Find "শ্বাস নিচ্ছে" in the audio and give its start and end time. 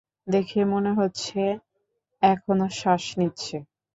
2.79-3.57